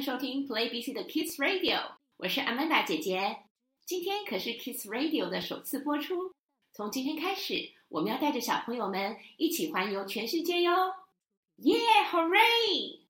[0.00, 1.78] 收听 Play BC 的 Kids Radio，
[2.16, 3.36] 我是 Amanda 姐姐。
[3.84, 6.34] 今天可是 Kids Radio 的首次播出，
[6.72, 10.72] 从今天开始，我们要带着小朋友们一起环游全世界哟！
[11.56, 11.76] 耶
[12.10, 13.00] ，Hooray！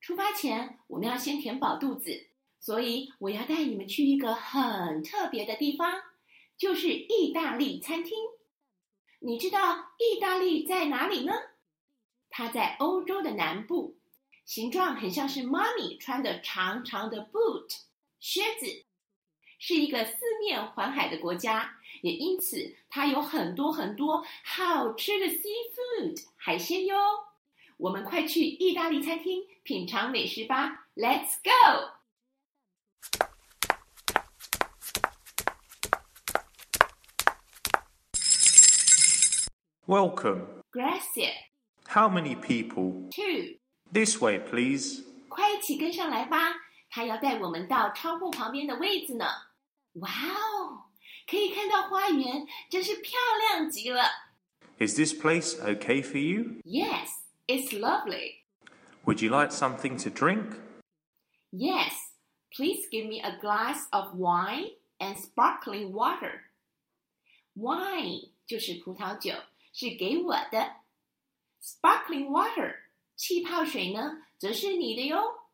[0.00, 2.28] 出发前，我们要先填饱肚子，
[2.58, 5.92] 所以我要带你们去一个很特别的地方，
[6.56, 8.16] 就是意大利餐厅。
[9.18, 11.34] 你知道意大利在哪里呢？
[12.30, 13.99] 它在欧洲的南部。
[14.44, 17.68] 形状很像是妈咪穿的长长的 boot
[18.18, 18.66] 靴子，
[19.58, 21.72] 是一个四面环海的国家，
[22.02, 26.96] 也因此它有很多很多好吃的 seafood 海鲜哟。
[27.76, 31.92] 我们快去意大利餐厅品尝美食吧！Let's go。
[39.86, 40.62] Welcome.
[40.70, 41.34] Gracias.
[41.86, 43.08] How many people?
[43.10, 43.58] Two.
[43.91, 45.03] This way, please.
[45.29, 46.55] 快一起跟上来吧！
[46.89, 49.25] 他要带我们到窗户旁边的位置呢。
[49.93, 50.85] 哇哦，
[51.29, 54.03] 可以看到花园，真是漂亮极了。
[54.79, 56.61] Is this place okay for you?
[56.63, 57.09] Yes,
[57.47, 58.43] it's lovely.
[59.05, 60.57] Would you like something to drink?
[61.51, 61.93] Yes,
[62.51, 66.41] please give me a glass of wine and sparkling water.
[67.55, 69.33] Wine 就是葡萄酒，
[69.73, 70.77] 是给我的。
[71.61, 72.75] Sparkling water
[73.20, 75.50] 气泡水呢，则是你的哟。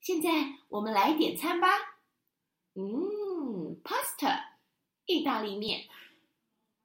[0.00, 1.68] 现在我们来点餐吧。
[2.74, 4.56] 嗯，pasta，
[5.06, 5.88] 意大利面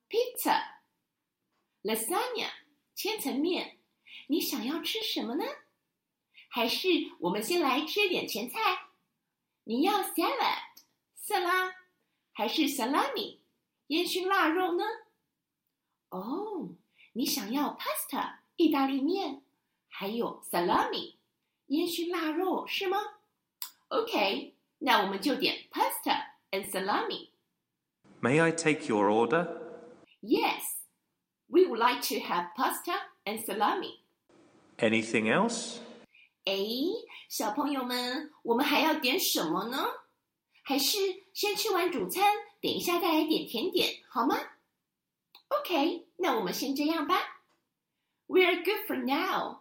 [0.07, 2.51] ；pizza，lasagna，
[2.93, 3.79] 千层面。
[4.27, 5.43] 你想要吃什么呢？
[6.47, 6.89] 还是
[7.21, 8.59] 我们先来吃点前菜？
[9.63, 10.59] 你要 salad
[11.15, 11.73] 色拉，
[12.33, 13.39] 还是 salami
[13.87, 14.83] 烟熏腊肉呢？
[16.09, 16.75] 哦，
[17.13, 19.42] 你想要 pasta 意大利面？
[19.92, 21.16] 还有 salami
[21.66, 22.98] 烟熏腊肉是吗？
[23.88, 27.30] OK，那我们就点 pasta and salami。
[28.20, 29.46] May I take your order?
[30.20, 30.62] Yes,
[31.46, 32.92] we would like to have pasta
[33.24, 34.00] and salami。
[34.78, 35.78] Anything else?
[36.44, 36.56] 哎，
[37.28, 39.86] 小朋友们，我们还要点什么呢？
[40.62, 40.98] 还是
[41.32, 42.24] 先吃完主餐，
[42.60, 44.36] 等一下再来点甜点，好吗？
[45.48, 47.42] OK，那我们先这样吧。
[48.26, 49.60] We're good for now.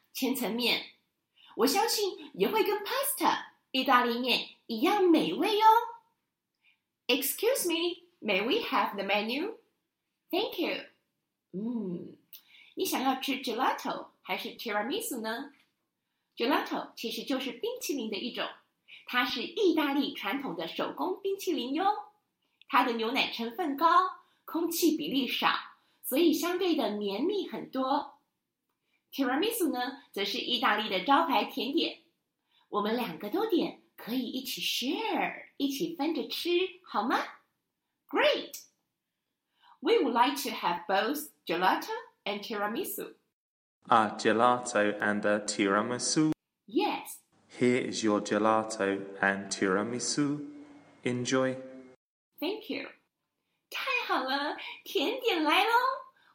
[0.13, 0.91] 千层面，
[1.55, 5.65] 我相信也会跟 pasta 意大利面一样美味哟。
[7.07, 9.55] Excuse me, may we have the menu?
[10.29, 10.85] Thank you.
[11.51, 12.17] 嗯，
[12.75, 15.51] 你想要吃 gelato 还是 tiramisu 呢
[16.37, 18.47] ？Gelato 其实就是冰淇淋的一种，
[19.05, 21.85] 它是意大利传统的手工冰淇淋哟。
[22.69, 23.87] 它的牛奶成分高，
[24.45, 25.49] 空气比例少，
[26.03, 28.10] 所以相对的绵密很多。
[29.12, 32.02] Tiramisu 呢，则是意大利的招牌甜点。
[32.68, 36.50] 我们两个都点，可以一起 share，一起分着吃，
[36.84, 37.18] 好吗？
[38.08, 38.62] Great.
[39.80, 41.92] We would like to have both gelato
[42.24, 43.14] and tiramisu.
[43.88, 46.32] A gelato and a tiramisu.
[46.66, 47.20] Yes.
[47.58, 50.44] Here is your gelato and tiramisu.
[51.04, 51.56] Enjoy.
[52.40, 52.88] Thank you.
[53.70, 55.70] 太好了，甜点来喽！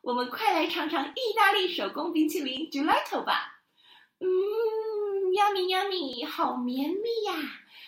[0.07, 3.61] 我们快来尝尝意大利手工冰淇淋 gelato 吧。
[4.21, 4.29] 嗯
[5.33, 7.35] ，yummy yummy，好绵密呀，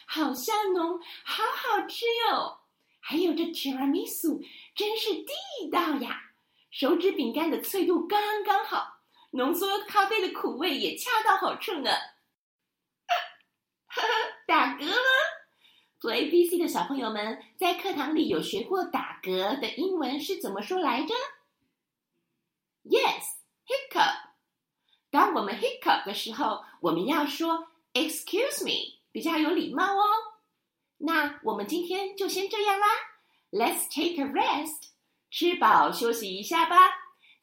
[0.04, 2.58] 好香浓，好好吃哟。
[2.98, 4.44] 还有这 tiramisu
[4.74, 6.20] 真是地道呀，
[6.72, 8.98] 手指饼干的脆度刚刚好，
[9.30, 11.92] 浓缩咖啡的苦味也恰到好处呢。
[14.44, 14.96] 打嗝了。
[16.00, 21.14] Play BC 的小朋友们在课堂里有学过打嗝的英文是怎么说来着
[22.83, 23.23] ？Yes,
[23.67, 24.15] hiccup。
[25.09, 30.03] 当我们 hiccup 的时候，我们要说 Excuse me，比较有礼貌哦。
[30.97, 32.87] 那我们今天就先这样啦，
[33.51, 34.89] Let's take a rest，
[35.29, 36.75] 吃饱休息一下吧。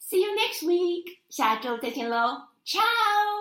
[0.00, 3.33] See you next week，下周再见喽，Ciao。